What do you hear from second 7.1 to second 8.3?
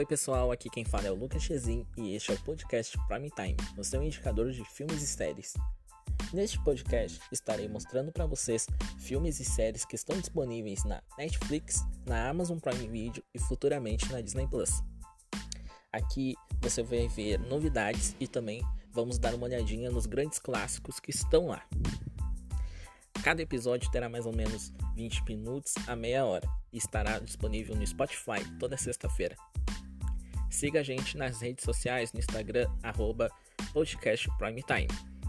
estarei mostrando para